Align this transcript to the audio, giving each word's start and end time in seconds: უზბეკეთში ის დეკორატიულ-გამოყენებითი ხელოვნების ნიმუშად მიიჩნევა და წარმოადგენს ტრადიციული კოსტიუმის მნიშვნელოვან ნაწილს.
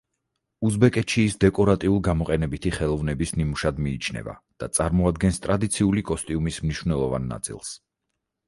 უზბეკეთში 0.67 1.25
ის 1.31 1.35
დეკორატიულ-გამოყენებითი 1.43 2.71
ხელოვნების 2.77 3.33
ნიმუშად 3.41 3.83
მიიჩნევა 3.89 4.35
და 4.65 4.71
წარმოადგენს 4.79 5.41
ტრადიციული 5.45 6.05
კოსტიუმის 6.13 6.59
მნიშვნელოვან 6.65 7.33
ნაწილს. 7.35 7.77